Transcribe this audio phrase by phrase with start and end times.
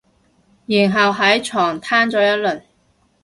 [0.65, 2.63] 然後喺床攤咗一輪